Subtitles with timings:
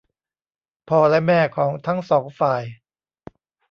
[0.89, 2.63] พ่อและแม่ของทั้งสองฝ่าย